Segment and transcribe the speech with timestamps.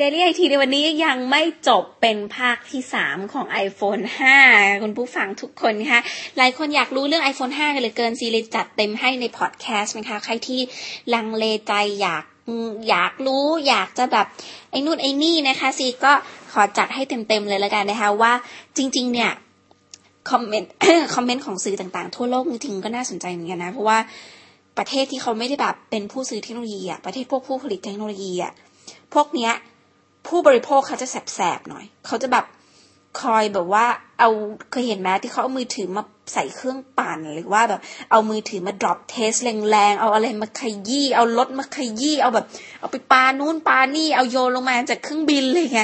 [0.00, 4.02] Daily IT ในวันนี้ยังไม่จบเป็นภาคที่ 3 ของ iPhone
[4.42, 6.00] 5 คุณผู้ฟังทุกคนนะคะ
[6.36, 10.60] หลายคนอยากรู้เรื่อง iPhone 5 กันเลยเกินซีเลยจัดเต็มให้ในพอดแคสต์นะคะ ใครที่
[11.14, 12.24] ลังเลใจอยาก
[12.88, 14.26] อยากรู้อยากจะแบบ
[14.70, 16.12] ไอ้นู่นไอ้นี่นะคะซีก็
[16.52, 18.32] ขอจัดให้เต็มๆเลยแล้วกันนะคะว่า
[18.76, 19.30] จริง ๆ เนี่ย
[20.30, 20.70] คอมเมนต์
[21.14, 23.98] คอมเมนต์ของสื่อต่างๆ ทั่วโลกจริงๆก็น่าสนใจเหมือนกันนะ เพราะว่า
[24.78, 28.52] ประเทศที่เขาไม่ได้แบบเป็นผู้ซื้อเทคโนโลยีอะประเทศพวกผู้ผลิตเทคโนโลยีอะ
[29.14, 29.52] พวกเนี้ย
[30.26, 32.44] ผู้บริโภคเขาจะแสบๆหน่อย เขาจะแบบ
[33.20, 33.86] คอยแบบว่า
[34.20, 34.30] เอา
[34.70, 39.38] เคยเห็นไหมที่เขาเอามือถือมาใส่เครื่องปั่นหรือว่าแบบ เอามือถือมา drop test
[39.70, 42.46] แรงๆ เอาอะไรมาขยี้เอารถมาขยี้เอาแบบ
[42.80, 45.80] เอาไปปานู่นปานี่เอาโยนลงมาจากเครื่องบินเลยไง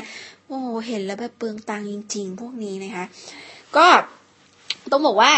[0.47, 3.05] โอ้เห็นแล้วแบบเปลืองตังจริง ๆ พวกนี้นะคะ
[3.77, 3.87] ก็
[4.93, 5.33] ต้องบอกว่า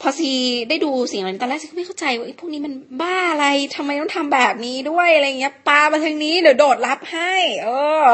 [0.00, 0.30] พอซี
[0.68, 7.68] ได้ดูสิ่งเหล่านี้ตอนแรกซีก็ไม่เข้าใจว่าพวกนี้มันบ้าอะไรทำไมต้องทำแบบนี้ด้วยอะไรเงี้ยปามาทางนี้เดี๋ยวโดดรับให้ เอ
[8.02, 8.04] อ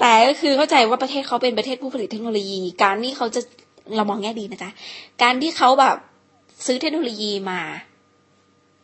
[0.00, 3.40] แต่ก็คือเข้าใจว่าประเทศเขาเป็นประเทศผู้ผลิตเทคโนโลยี การที่เขาจะ
[3.96, 4.70] เรามองแง่ดีนะจ๊ะ
[5.22, 5.96] การที่เขาแบบ
[6.66, 7.60] ซื้อเทคโนโลยีมา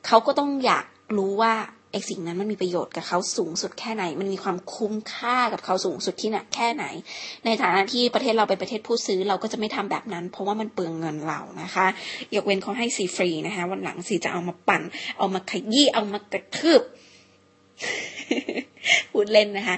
[0.07, 0.85] เขาก็ต้องอยาก
[1.17, 1.55] รู้ว่า
[1.95, 6.85] ไอสิ่งนั้นมันมีประโยชน์กับเขาสูงสุดแค่ไหน มันมีความคุ้มค่ากับเขาสูงสุดที่ไหนแค่ไหน
[7.45, 11.87] ในฐานะที่ประเทศเราเป็นประเทศผู้ซื้อเราก็จะไม่ทำแบบนั้น เพราะว่ามันเปลืองเงินเรานะคะ
[12.35, 14.83] ยกเว้นเขาให้ซีฟรีนะคะ วันหลังซีจะเอามาปั่น
[15.19, 16.83] เอามาขยี้เอามากระทืบ
[19.13, 19.77] พูดเล่นนะคะ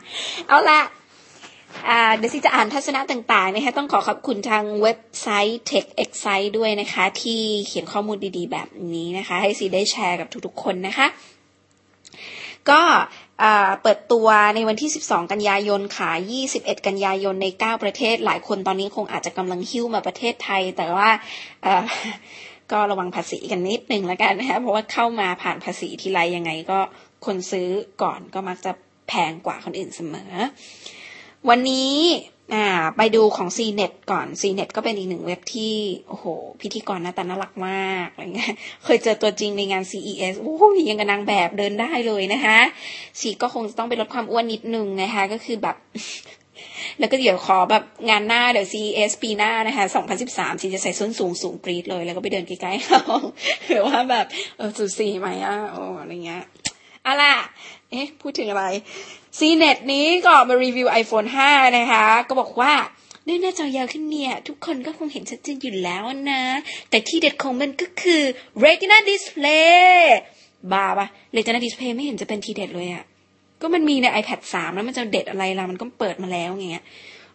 [0.49, 0.81] เอาละ
[2.17, 11.07] เดี๋ยวซีจะอ่านทัศนะต่างๆนะคะต้องขอขอบคุณทางเว็บไซต์ Tech Excite ด้วยนะคะ ที่เขียนข้อมูลดีๆ แบบนี้นะคะ ให้ซีได้แชร์กับทุกๆคนนะคะ
[12.71, 12.83] ก็
[13.83, 16.11] เปิดตัวในวันที่ 12 กันยายนค่ะ
[16.49, 21.09] 21 กันยายนใน 9 ประเทศ หลายคนตอนนี้คงอาจจะกำลังหิ้วมาประเทศไทย แต่ว่า
[22.73, 26.79] ก็ระวังภาษีกันนิดหนึ่งแล้วกันนะคะ เพราะว่าเข้ามาผ่านภาษีทีไรยังไงก็
[27.27, 27.69] คนซื้อ
[28.03, 28.73] ก่อนก็มักจะ
[29.09, 30.33] แพงกว่าคนอื่นเสมอ
[31.49, 31.95] วันนี้
[32.55, 32.67] อ่า
[32.97, 35.75] ไปดูของ CNET ก่อน CNET ก็เป็นอีกหนึ่งเว็บที่
[36.09, 36.27] โอ้โห
[36.61, 42.59] พิธีกรหน้าตาน่ารักมากอะไรเงี้ยเคยเจอตัวจริงในงาน CES โอ้ยยังกับนางแบบเดินได้เลยนะคะ
[43.21, 45.77] สีก็คงจะต้องไปลดความอ้วนนิดนึงนะคะ ก็คือแบบ
[46.99, 49.85] แล้วก็เดี๋ยวขอแบบงานหน้าเดี๋ยว CES ปีหน้านะคะ
[50.25, 53.03] 2013สีจะใส่ส้นสูงสูงปรีดเลย แล้วก็ไปเดินใกล้ๆเขา
[53.69, 56.45] หรือว่าแบบเออสุดสีไหมอะโอ้อะไรเงี้ย
[57.07, 57.35] อะล่ะ
[57.91, 58.65] เอ๊ะ พูดถึงอะไร
[59.39, 62.73] CNET นี้ก็มารีวิว iPhone 5 นะคะ ก็บอกว่า
[63.27, 66.43] ด้วยหน้าจอยาวขึ้นเนี่ย ทุกคนก็คงเห็นชัดเจนอยู่แล้วนะ
[66.91, 68.23] แต่ที่เด็ดของมันก็คือ
[68.65, 69.97] Retina Display
[70.73, 71.07] บ้าปะ
[71.37, 73.05] Retina Display ไม่เห็นจะเป็นทีเด็ดเลยอะ
[73.61, 76.85] ก็มันมีใน iPad 3 แล้วมันจะเด็ดอะไรล่ะ มันก็เปิดมาแล้วอย่างเงี้ย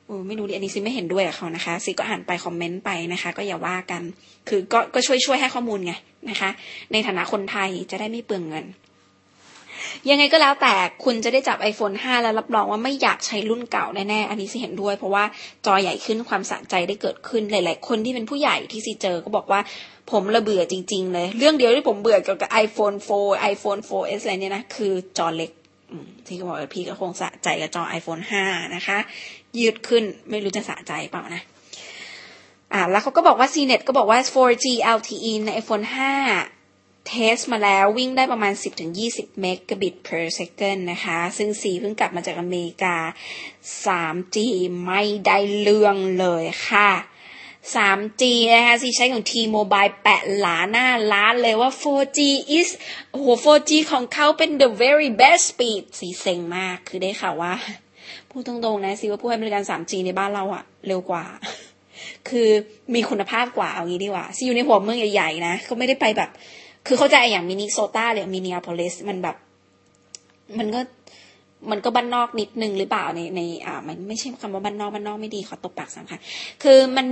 [0.06, 4.02] โอ้ไม่รู้ดิอันนี้ซิไม่เห็นด้วยกับเขานะคะซิก็อ่านไปคอมเมนต์ไปนะคะ ก็อย่าว่ากัน
[4.50, 5.94] คือก็ก็ช่วยช่วยให้ข้อมูลไง
[6.30, 6.50] นะคะ
[6.92, 8.66] ในฐานะคนไทยจะได้ไม่เปลืองเงิน
[10.09, 15.24] ยังไงก็แล้วแต่คุณจะได้จับ iPhone 5 แล้วรับรองว่าไม่อยากใช้รุ่นเก่าแน่ๆ อันนี้สิเห็นด้วย เพราะว่า
[15.66, 19.59] จอใหญ่ขึ้นความสะใจได้เกิดขึ้นหลาย ๆ คนที่เป็นผู้ใหญ่ที่ซีเจอก็บอกว่า
[20.12, 25.52] ผมระเบื่อจริง ๆ เลย เรื่องเดียวที่ผมเบื่อเกี่ยวกับ iPhone 4 iPhone 4S อะไรเนี่ยนะ คือจอเล็ก
[26.28, 28.97] ที่เขาบอกว่าพี่ก็คงสะใจกับจอ iPhone 5 นะคะ
[29.59, 31.41] ยืดขึ้นไม่รู้จะสะใจเปล่านะ
[32.73, 34.66] อ่าแล้วเขาก็บอกว่า CNET ก็บอกว่า 4G
[34.97, 36.61] LTE ใน iPhone 5
[37.08, 38.54] เทสมาแล้ววิ่งได้ประมาณ
[38.98, 42.96] 10-20 เมกะบิต per second นะคะ ซึ่งสีเพิ่งกลับมาจากอเมริกา
[43.86, 44.38] 3G
[44.86, 46.92] ไม่ได้เรื่องเลยค่ะ
[47.76, 48.24] 3G
[48.54, 52.20] นะคะสีใช้ของ T-Mobile แปะหลาหน้าล้านเลยว่า 4G
[52.58, 52.70] is
[53.12, 57.54] โอ้โห 4G ของเขาเป็น the very best speed สีเซ็งมากคือได้ข่าวว่า
[58.30, 61.26] พูดตรงๆนะสิว่าผู้ให้บริการ 3G ในบ้านเราอะเร็วกว่า
[62.30, 62.50] คือ
[62.94, 66.30] มีคุณภาพกว่าเอางี้ดีกว่าซีอยู่ในหัวเมืองใหญ่ๆนะเขาไม่ได้ไปแบบ
[66.88, 69.36] คือเข้าใจอย่างมินิโซตาหรือมินิอาโพลิสมันแบบ
[70.59, 70.81] มันก็
[71.72, 76.20] มันก็บ้านนอกนิดนึงหรือเปล่าในในอ่า มันไม่ใช่คำว่าบ้านนอกบ้านนอกไม่ดีขอตบปากสามค่ะ
[76.64, 77.08] คือมัน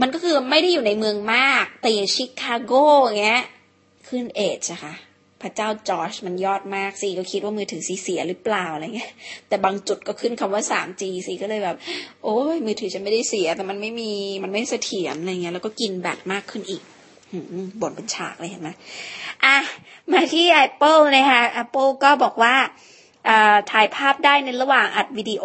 [0.00, 2.72] มันก็คือไม่ได้อยู่ในเมืองมาก แต่อย่างชิคาโก
[3.20, 3.42] เงี้ย
[4.08, 4.94] ขึ้นเอจอะค่ะ
[5.42, 9.12] พระเจ้าจอร์จมันยอดมากสิก็คิดว่ามือถือสีเสียหรือเปล่าอะไรเงี้ย
[9.48, 11.76] แต่บางจุดก็ขึ้นคำว่า 3G สิก็เลยแบบ
[12.24, 14.10] โอ้ยมือถือฉันไม่ได้เสีย แต่มันไม่มี
[14.42, 16.82] มันไม่เสถียรอะไรเงี้ยแล้วก็กินแบตมากขึ้นอีก
[17.80, 18.70] บ่นเป็นฉากเลยเห็นไหม
[19.44, 19.56] อะ
[20.12, 22.54] มาที่ Apple นะคะ Apple ก็บอกว่า
[23.70, 25.44] ถ่ายภาพได้ในระหว่างอัดวิดีโอ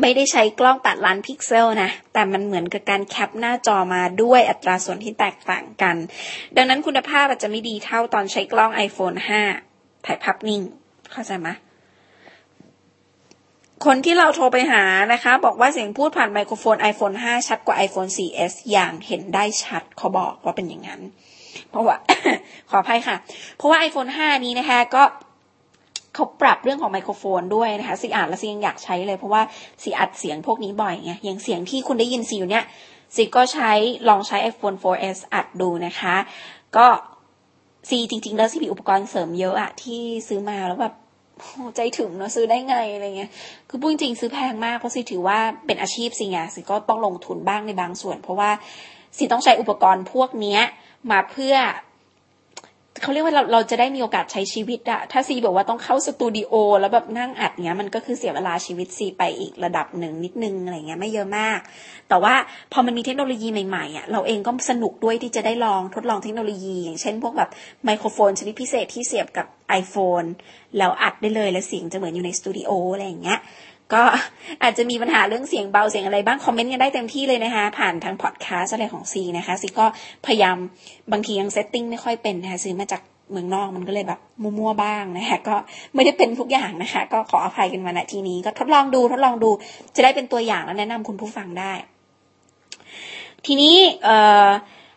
[0.00, 5.96] ไม่ได้ใช้กล้องตัดล้านพิกเซลนะ แต่มันเหมือนกับการแคปหน้าจอมาด้วยอัตราส่วนที่แตกต่างกัน
[6.56, 9.16] ดังนั้นคุณภาพอาจจะไม่ดีเท่าตอนใช้กล้อง iPhone
[9.60, 10.60] 5 ถ่ายภาพนิ่ง
[11.12, 11.48] เข้าใจไหม
[13.84, 14.82] คนที่เราโทรไปหา
[15.12, 21.00] นะคะ บอกว่าเสียงพูดผ่านไมโครโฟน iPhone 5 ชัดกว่า iPhone 4S อย่างเห็นได้ชัดเขาบอกว่าเป็นอย่างนั้น
[21.70, 21.96] เพราะว่า
[22.70, 23.16] ขออภัยค่ะ
[23.56, 25.02] เพราะว่า iPhone 5 นี้นะคะก็
[26.14, 29.42] เขาปรับเรื่องของไมโครโฟนด้วยนะคะซีอ่านแล้วซียังอยากใช้เลย เพราะว่า
[29.82, 32.64] ซีอัดเสียงพวกนี้บ่อยไงอย่างเสียงที่คุณได้ยินซีอยู่เนี้ย
[33.14, 33.72] ซีก็ใช้
[34.08, 36.16] ลองใช้ iPhone 4S อัดดูนะคะ
[36.76, 36.86] ก็
[37.88, 40.94] ซีจริงๆ แล้วซีมีอุปกรณ์เสริมเยอะอะที่ซื้อมาแล้วแบบ
[41.76, 43.30] ใจถึงเนาะซื้อได้ไงอะไรเงี้ย
[43.68, 48.50] คือพูดจริงซื้อแพงมากเพราะซีถือว่าเป็นอาชีพสิไงซีก็ต้องลงทุนบ้างในบางส่วน เพราะว่า
[49.16, 50.60] ซีต้องใช้อุปกรณ์พวกเนี้ย
[51.10, 51.54] มาเพื่อ
[53.02, 61.58] เขาเรียกว่าเราเราจะได้มีโอกาสใช้ชีวิตอะถ้าซีบอกว่าต้องเข้าสตูดิโอแล้วแบบนั่งอัดเนี้ยมันก็คือเสียเวลาชีวิตซีไปอีกระดับหนึ่งนิดนึงอะไรเงี้ยไม่เยอะมาก
[62.08, 62.34] แต่ว่า
[62.72, 67.50] พอมันมีเทคโนโลยีใหม่ๆอะเราเองก็สนุกด้วยที่จะได้ลองทดลองเทคโนโลยี อย่างเช่นพวกแบบ
[67.84, 69.46] ไมโครโฟนชนิดพิเศษที่เสียบกับ
[69.80, 70.28] iPhone
[70.78, 73.38] แล้วอัดได้เลยแล้วเสียงจะเหมือนอยู่ในสตูดิโออะไรอย่างเงี้ย
[73.94, 74.02] ก็
[74.62, 79.86] อาจจะมีปัญหาเรื่องเสียงเบาเสียงอะไรบ้าง คอมเมนต์กันได้เต็มที่เลยนะคะ ผ่านทางพอดแคสต์อะไรของซีนะคะซีก็
[80.26, 80.56] พยายาม
[81.12, 85.56] บางทียังเซตติ้งไม่ค่อยเป็นนะคะซื้อมาจากเมืองนอกมันก็เลยแบบมั่วๆบ้างนะคะก็
[85.94, 89.50] ไม่ได้เป็นทุกอย่างนะคะ ก็ขออภัยกันมาณทีนี้ ก็ทดลองดูทดลองดู
[89.96, 91.72] จะได้เป็นตัวอย่างแล้วแนะนำคุณผู้ฟังได้
[93.46, 94.48] ทีนี้เอ่อ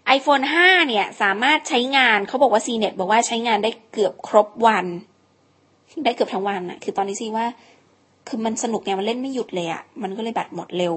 [0.08, 4.86] ไอโฟน5เนี่ย สามารถใช้งานเขาบอกว่า CNET บอกว่าใช้งานได้เกือบครบวัน
[6.06, 7.46] ได้เกือบทั้งวันอะคือตอนนี้ซีว่า
[8.28, 10.94] คือมันสนุกไงมันเล่นไม่หยุดเลยอะ่ะมันก็เลยแบตหมดเร็ว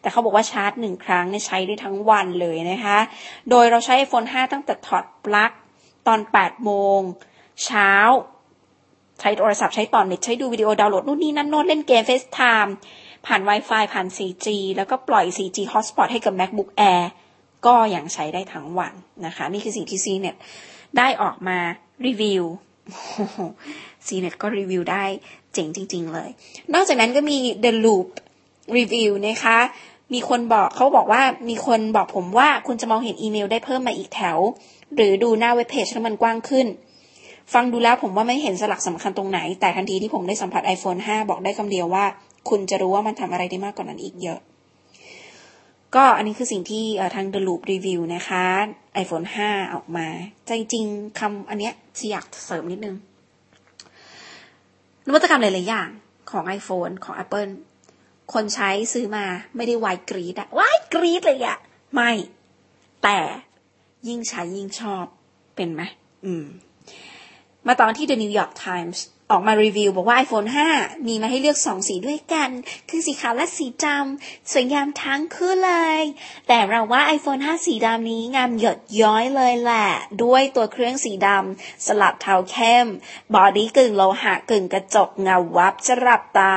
[0.00, 2.98] แต่เขาบอกว่าชาร์จหนึ่งครั้งเนี่ยใช้ได้ทั้งวันเลยนะคะ
[3.50, 5.52] โดยเราใช้ iPhone 5 ตั้งแต่ถอดปลั๊ก
[6.06, 7.00] ตอน 8 โมง
[7.64, 7.90] เช้า
[9.20, 12.70] ใช้โทรศัพท์ใช้ต่อเน็ตใช้ดูวิดีโอดาวน์โหลดนู่นนี่นั่นโน้นเล่นเกม FaceTime
[13.26, 14.46] ผ่าน Wi-Fi ผ่าน 4G
[14.76, 17.04] แล้วก็ปล่อย 4G Hotspot ให้กับ MacBook Air
[17.66, 18.92] ก็ยังใช้ได้ทั้งวัน
[19.26, 20.36] นะคะ นี่คือสิ่งที่ CNET
[20.98, 21.58] ได้ออกมา
[22.06, 22.44] รีวิว
[24.06, 25.04] CNET ก็รีวิวได้
[25.54, 26.30] เจ๋งจริง ๆ เลย
[26.74, 28.08] นอกจากนั้นก็มี The Loop
[28.76, 29.58] Review นะคะ
[30.12, 34.38] มีคนบอกเขาบอกว่ามีคนบอกผมว่าคุณจะมองเห็นอีเมลได้เพิ่มมาอีกแถว
[34.94, 36.66] หรือดูหน้าเว็บเพจแล้วมันกว้างขึ้น
[37.54, 42.04] ฟังดูแล้วผมว่าไม่เห็นสลักสำคัญตรงไหน แต่ทันทีที่ผมได้สัมผัส iPhone 5 บอกได้คำเดียวว่า
[42.48, 44.38] คุณจะรู้ว่ามันทำอะไรได้มากกว่านั้นอีกเยอะ
[45.94, 46.84] ก็อันนี้คือสิ่งที่
[47.14, 48.44] ทาง The Loop Review นะคะ
[49.02, 50.06] iPhone 5 ออกมา
[50.46, 50.84] ใจจริง
[51.18, 51.74] คำอันเนี้ย
[52.10, 52.96] อยากเสริมนิดนึง
[55.06, 55.88] นวัตกรรมหลาย ๆ อย่าง
[56.30, 57.52] ของ iPhone ของ Apple
[58.32, 59.24] คนใช้ซื้อมา
[59.56, 61.58] ไม่ได้วายกรีดอะวายกรีดเลยอะ
[61.94, 62.10] ไม่
[63.02, 63.18] แต่
[64.08, 65.04] ยิ่งใช้ยิ่งชอบ
[65.56, 65.82] เป็นไหม
[66.24, 66.44] อืม
[67.66, 68.98] มาตอนที่ The New York Times
[69.32, 72.50] ออกมารีวิว บอกว่า iPhone 5 มีมาให้เลือกสองสีด้วยกัน
[72.88, 76.02] คือสีขาวและสีดำสวยงามทั้งคู่เลย
[76.48, 79.88] แต่เราว่า iPhone 5 สีดำนี้งามหยดย้อยเลยแหละ
[80.22, 82.86] ด้วยตัวเครื่องสีดำสลับเทาเข้ม
[83.34, 86.54] body กึ่งโลหะกึ่งกระจกเงาวับจับตา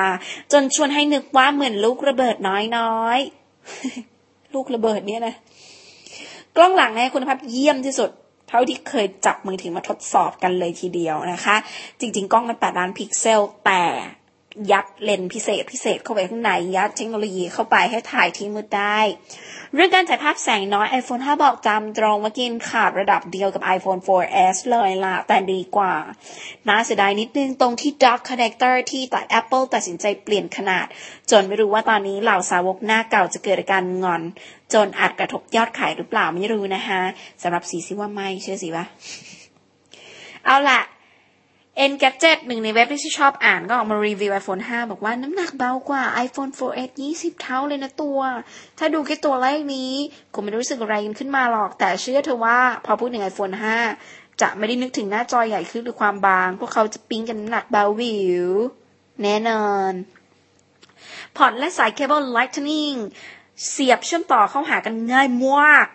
[0.52, 5.36] จนชวนให้นึกว่าเหมือนลูกระเบิดน้อยๆ ลูกระเบิดเนี่ยนะ
[6.56, 8.12] กล้องหลังเนี่ยคุณภาพเยี่ยมที่สุด
[8.50, 11.56] เท่าที่เคยจับมือถือมาทดสอบกันเลยทีเดียวนะคะ
[12.00, 13.84] จริง ๆ กล้องมัน8ล้านพิกเซลแต่
[14.72, 19.00] ยัดเลนส์พิเศษพิเศษเข้าไปข้างใน ยัดเทคโนโลยีเข้าไปให้ถ่ายที่มืดได้
[19.74, 25.94] เรื่องการถ่ายภาพแสงน้อย iPhone 5 บอกจำตรงว่ากินขาดระดับเดียวกับ iPhone 4S เลยล่ะ แต่ดีกว่า
[26.68, 30.86] น่าเสียดายนิดนึงตรงที่ Dock Connector ที่ตัด Apple ตัดสินใจเปลี่ยนขนาด
[31.32, 34.22] จนไม่รู้ว่าตอนนี้เหล่าสาวกหน้าเก่าจะเกิดอาการงอน
[34.74, 37.02] จนอาจกระทบยอดขายหรือเปล่าไม่รู้นะคะ
[37.42, 38.86] สำหรับสีซิว่าไม่เชื่อสิวะ
[40.46, 40.82] เอาละ
[41.90, 48.20] N Gadget หนึ่งในเว็บที่ชอบอ่านก็ออกมารีวิว iPhone 5 บอกว่าน้ำหนักเบากว่า iPhone 4S 20 เท่าเลยนะตัว
[48.78, 49.92] ถ้าดูแค่ตัวเลขนี้
[50.34, 53.56] คงไม่รู้สึกอะไรขึ้นมาหรอก แต่เชื่อเถอะว่าพอพูดถึง iPhone
[53.98, 58.48] 5 จะไม่ได้นึกถึงหน้าจอใหญ่ขึ้นหรือความบาง พวกเขาจะปิ้งกันน้ำหนักเบาหวิว
[59.24, 59.92] แน่นอน
[61.36, 62.98] พอร์ตและสายเคเบิล Lightning
[63.70, 65.88] เสียบเชื่อมต่อเข้าหากันง่ายมาก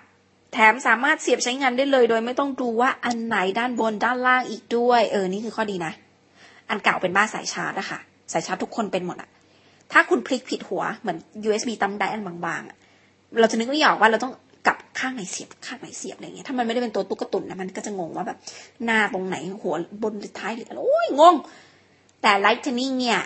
[0.53, 5.93] แถมสามารถเสียบใช้งานได้เลย โดยไม่ต้องดูว่าอันไหนด้านบนด้านล่างอีกด้วย เออ นี่คือข้อดีนะ
[6.69, 7.99] อันเก่าเป็นบ้าสายชาร์จอะค่ะ
[8.33, 9.29] สายชาร์จทุกคนเป็นหมดอะ
[9.93, 14.33] ถ้าคุณพลิกผิดหัวเหมือน USB ตั้มได้อันบางๆ เราจะนึกไม่ออกว่าเราต้อง
[14.67, 18.39] กลับข้างไหนเสียบข้างไหนเสียบอะไรเงี้ย ถ้ามันไม่ได้เป็นตัวตุ๊กตุนนะมันก็จะงงว่าแบบ
[18.85, 21.35] หน้าตรงไหนหัวบนหรือท้ายหรืออะไรโอ้ยงง
[22.23, 23.21] แต่ Lightning เนี่ย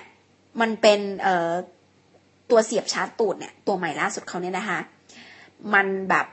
[0.60, 1.52] มันเป็นเอ่อ
[2.50, 4.78] ตัวเสียบชาร์จตูดเนี่ยตัวใหม่ล่าสุดเขาเนี่ยนะคะ
[5.74, 6.26] มันแบบ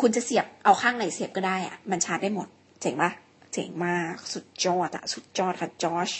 [0.00, 2.48] คุณจะเสียบเอาข้างไหนเสียบก็ได้อะมันชาร์จได้หมด
[2.80, 3.10] เจ๋งปะ
[3.52, 6.10] เจ๋งมาก สุดยอดอะสุดยอดค่ะจอช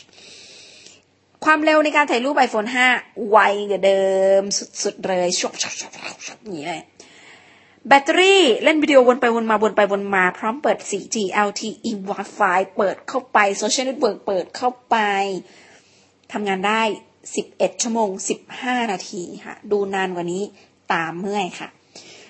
[1.45, 3.39] ความเร็วในการถ่ายรูป iPhone 5 ไว
[3.71, 4.05] กว่าเดิ
[4.41, 4.43] ม
[4.83, 5.93] สุดๆเลยชบชบชบ
[6.27, 6.83] ชบอย่างนี้เลย
[7.89, 11.17] แบตเตอรี่เล่นวิดีโอวนไปวนมาวนไปวนมา พร้อมเปิด 4G
[11.47, 14.97] LTE Wi-Fi เปิดเข้าไป social network เปิดเข้าไป
[16.33, 16.83] ทำงานได้
[17.33, 18.11] 11 ชั่วโมง
[18.51, 20.43] 15 นาทีค่ะ ดูนานกว่านี้
[20.93, 21.69] ตาเมื่อยค่ะ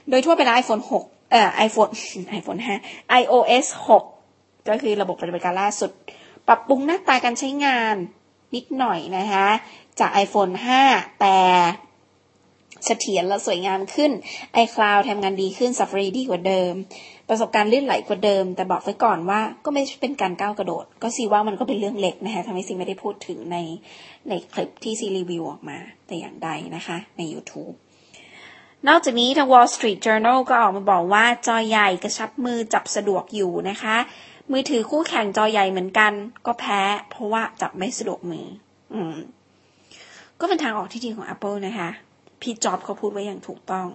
[0.09, 1.93] โดยทั่วไปแล้ว iPhone 6 เอ่อ iPhone
[2.39, 3.67] iPhone 5 iOS
[4.19, 5.91] 6 ก็คือระบบปฏิบัติการล่าสุด
[6.49, 7.97] ปรับปรุงหน้าตาการใช้งาน
[8.55, 9.49] นิดหน่อยนะคะ
[10.01, 10.53] จาก iPhone
[10.87, 11.39] 5 แต่
[12.85, 14.11] เสถียรและสวยงามขึ้น
[14.65, 16.73] iCloud ทำงานดีขึ้น Safari ดีกว่าเดิม
[17.29, 23.57] ประสบการณ์ลื่นไหลกว่าเดิม แต่บอกไว้ก่อนว่าก็ไม่เป็นการก้าวกระโดด ก็ซีว่ามันก็เป็นเรื่องเล็กนะคะทำให้ซีไม่ได้พูดถึงใน
[24.29, 27.75] ในคลิปที่ซีรีวิวออกมาแต่อย่างใดนะคะใน YouTube
[28.87, 33.97] นอกจากนี้ทาง Wall Street Journal ก็ออกมาบอกว่าจอใหญ่กระชับมือจับสะดวกอยู่นะคะ
[34.51, 36.13] มือถือคู่แข่งจอใหญ่เหมือนกัน
[36.47, 36.81] ก็แพ้
[37.11, 38.47] เพราะว่าจับไม่สะดวกมือ
[38.95, 39.17] อืม
[40.41, 41.91] ก็เป็นทางออกที่ดีของ Apple นะคะ
[42.41, 43.87] พี่จอบเขาพูดไว้อย่างถูกต้อง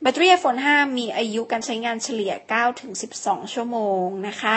[0.00, 4.56] แบตเตอรี่ iPhone 5 มีอายุการใช้งานเฉลี่ย9ถึง12 ชั่วโมงนะคะ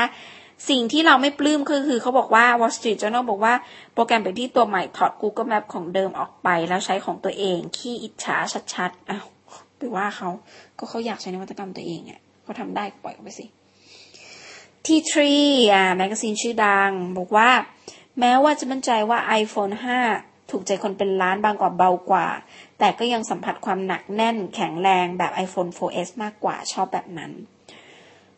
[0.70, 3.54] สิ่งที่เราไม่ปลื้มก็คือเขาบอกว่า Wall Street Journal บอกว่า
[3.94, 8.38] โปรแกรมไปที่ตัวใหม่ถอด Google Map ของเดิมออกไป แล้วใช้ของตัวเองขี้อิจฉา
[8.74, 9.26] ชัดๆอ้าว
[9.78, 10.30] ไปว่าเขา
[10.78, 13.46] ก็เขาอยากใช้นวัตกรรมตัวเองอะเขาทำได้ปล่อยออกไปสิ
[14.86, 15.16] T3
[15.74, 17.50] อ่าแมกกาซีนชื่อดัง บอกว่า
[18.20, 19.74] แม้ว่าจะมั่นใจว่า iPhone
[20.14, 22.28] 5 ถูกใจคนเป็นล้านบางกว่าเบากว่า
[22.80, 27.32] แต่ก็ยังสัมผัสความหนักแน่นแข็งแรงแบบ iPhone 4S มากกว่าชอบแบบนั้น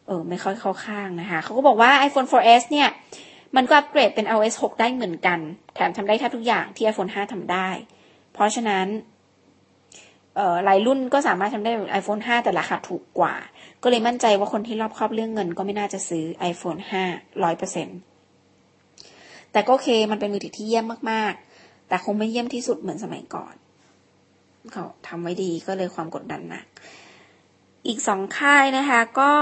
[0.08, 2.90] เออ ไม่ค่อยเข้าข้างนะคะ เขาก็บอกว่า iPhone 4S เนี่ย
[3.56, 5.40] มันก็อัปเกรดเป็น iOS 6 ได้เหมือนกัน
[5.76, 7.70] แถมทำได้แทบทุกอย่างที่ iPhone 5ทำได้
[8.34, 8.86] เพราะฉะนั้น
[10.66, 13.36] หลายรุ่นก็สามารถทำได้แบบ iPhone 5 แต่ราคาถูกกว่า
[13.84, 17.88] ก็เลยมั่นใจว่าคนที่รอบครอบเรื่องเงินก็ไม่น่าจะซื้อ iPhone 5ร้อยเปอร์เซ็น
[19.52, 23.56] แต่ก็โอเคมันเป็นมือถือที่เยี่ยมมากๆ แต่คงไม่เยี่ยมที่สุดเหมือนสมัยก่อน
[24.72, 26.66] เขาทำไว้ดีก็เลยความกดดันหนัก
[27.88, 29.34] อีกสองค่ายนะคะก็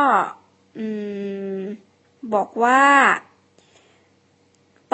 [2.36, 2.82] บอกว่า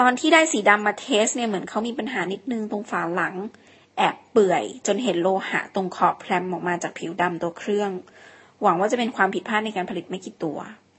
[0.00, 3.34] ตอนที่ได้สีดำมาเทสเนี่ยเหมือนเขามีปัญหานิดนึงตรงฝาหลัง
[3.96, 7.90] แอบเปื่อย จนเห็นโลหะตรงขอบแพรมออกมาจากผิวดำตัวเครื่อง
[8.62, 10.58] หวังว่าจะเป็นความผิดพลาดในการผลิตไม่กี่ตัว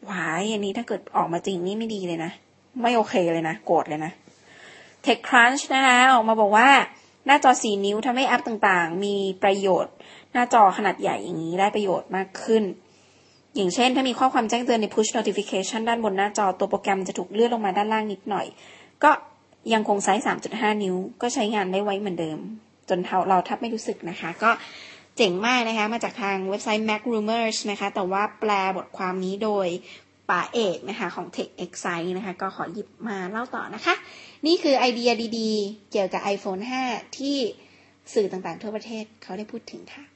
[0.10, 2.32] วายอันนี้ถ้าเกิดออกมาจริงนี่ไม่ดีเลยนะ
[2.82, 4.12] ไม่โอเคเลยนะ โกรธเลยนะ
[5.06, 6.70] TechCrunch นะคะออกมาบอกว่า
[7.26, 9.94] หน้าจอ 4 นิ้วทำให้แอปต่างๆ มีประโยชน์
[10.34, 12.64] หน้าจอขนาดใหญ่อย่างนี้ได้ประโยชน์มากขึ้น
[13.56, 18.46] อย่างเช่น ถ้ามีข้อความแจ้งเตือนใน push notification ด้านบนหน้าจอตัวโปรแกรมจะถูกเลื่อนลงมาด้านล่างนิดหน่อย
[19.04, 19.12] ก็
[19.74, 22.40] ยังคงไซส์ 3.5 นิ้ว ก็ใช้งานได้ไว้เหมือนเดิม
[22.92, 24.52] จนเราแทบไม่รู้สึกนะคะ ก็
[25.18, 29.68] เจ๋งมากนะคะ มาจากทางเว็บไซต์ Mac Rumors นะคะ แต่ว่าแปลบทความนี้โดย
[30.30, 33.96] ป๋าเอกนะคะของ Tech Excite นะคะ ก็ขอหยิบมาเล่าต่อนะคะ
[34.46, 37.38] นี่คือไอเดียดีๆ เกี่ยวกับ iPhone 5 ที่
[38.14, 40.11] สื่อต่างๆทั่วประเทศเขาได้พูดถึงค่ะ